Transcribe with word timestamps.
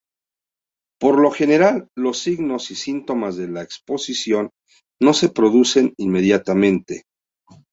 Por 0.99 1.19
lo 1.19 1.29
general, 1.29 1.87
los 1.95 2.17
signos 2.23 2.71
y 2.71 2.75
síntomas 2.75 3.35
de 3.37 3.47
la 3.49 3.61
exposición 3.61 4.49
no 4.99 5.13
se 5.13 5.29
producen 5.29 5.93
inmediatamente. 5.97 7.03